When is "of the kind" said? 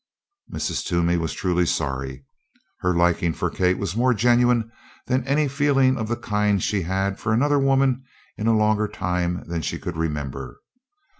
5.99-6.57